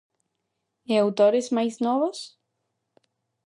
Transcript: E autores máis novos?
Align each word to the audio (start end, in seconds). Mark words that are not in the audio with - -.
E 0.91 0.93
autores 1.03 1.45
máis 1.57 1.75
novos? 1.85 2.17